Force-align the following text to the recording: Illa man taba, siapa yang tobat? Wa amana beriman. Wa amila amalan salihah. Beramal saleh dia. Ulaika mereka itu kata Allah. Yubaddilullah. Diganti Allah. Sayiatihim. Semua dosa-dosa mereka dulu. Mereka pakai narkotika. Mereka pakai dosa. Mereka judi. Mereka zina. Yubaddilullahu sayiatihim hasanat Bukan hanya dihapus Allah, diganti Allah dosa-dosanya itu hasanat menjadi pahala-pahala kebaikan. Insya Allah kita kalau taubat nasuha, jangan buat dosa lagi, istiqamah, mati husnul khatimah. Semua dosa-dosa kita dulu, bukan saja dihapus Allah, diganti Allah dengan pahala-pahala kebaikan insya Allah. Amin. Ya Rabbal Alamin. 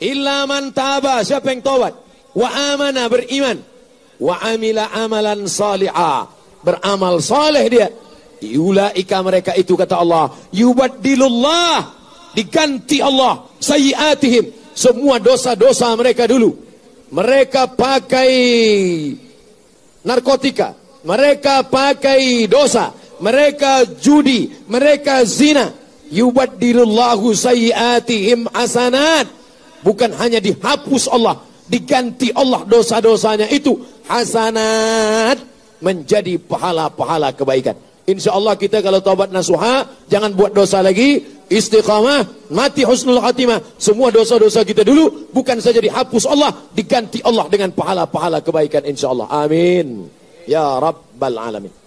Illa 0.00 0.48
man 0.48 0.72
taba, 0.72 1.20
siapa 1.20 1.52
yang 1.52 1.60
tobat? 1.60 1.92
Wa 2.32 2.48
amana 2.72 3.04
beriman. 3.12 3.60
Wa 4.16 4.40
amila 4.48 4.88
amalan 4.96 5.44
salihah. 5.44 6.24
Beramal 6.64 7.20
saleh 7.20 7.64
dia. 7.68 7.88
Ulaika 8.40 9.20
mereka 9.20 9.52
itu 9.52 9.76
kata 9.76 10.00
Allah. 10.00 10.32
Yubaddilullah. 10.56 11.92
Diganti 12.32 13.04
Allah. 13.04 13.44
Sayiatihim. 13.60 14.72
Semua 14.72 15.20
dosa-dosa 15.20 15.92
mereka 15.96 16.24
dulu. 16.24 16.56
Mereka 17.12 17.76
pakai 17.76 18.32
narkotika. 20.00 20.72
Mereka 21.04 21.68
pakai 21.68 22.48
dosa. 22.48 22.96
Mereka 23.20 24.00
judi. 24.00 24.48
Mereka 24.64 25.28
zina. 25.28 25.76
Yubaddilullahu 26.08 27.36
sayiatihim 27.36 28.48
hasanat 28.48 29.39
Bukan 29.80 30.12
hanya 30.20 30.38
dihapus 30.42 31.08
Allah, 31.08 31.40
diganti 31.70 32.28
Allah 32.34 32.66
dosa-dosanya 32.68 33.48
itu 33.48 33.78
hasanat 34.04 35.40
menjadi 35.80 36.36
pahala-pahala 36.36 37.32
kebaikan. 37.32 37.78
Insya 38.04 38.34
Allah 38.34 38.58
kita 38.58 38.82
kalau 38.82 38.98
taubat 39.00 39.30
nasuha, 39.30 39.86
jangan 40.10 40.34
buat 40.34 40.50
dosa 40.50 40.82
lagi, 40.82 41.22
istiqamah, 41.46 42.50
mati 42.50 42.82
husnul 42.82 43.22
khatimah. 43.22 43.80
Semua 43.80 44.10
dosa-dosa 44.10 44.66
kita 44.66 44.82
dulu, 44.82 45.30
bukan 45.30 45.62
saja 45.62 45.78
dihapus 45.78 46.26
Allah, 46.26 46.50
diganti 46.74 47.22
Allah 47.22 47.46
dengan 47.46 47.70
pahala-pahala 47.70 48.42
kebaikan 48.42 48.82
insya 48.84 49.14
Allah. 49.14 49.30
Amin. 49.30 50.10
Ya 50.44 50.76
Rabbal 50.82 51.38
Alamin. 51.38 51.79